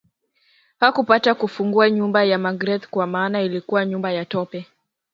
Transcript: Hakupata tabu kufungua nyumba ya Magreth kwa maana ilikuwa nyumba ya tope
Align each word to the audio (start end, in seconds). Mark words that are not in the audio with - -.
Hakupata 0.79 1.23
tabu 1.23 1.39
kufungua 1.39 1.89
nyumba 1.89 2.23
ya 2.23 2.37
Magreth 2.37 2.87
kwa 2.89 3.07
maana 3.07 3.41
ilikuwa 3.41 3.85
nyumba 3.85 4.11
ya 4.11 4.25
tope 4.25 4.67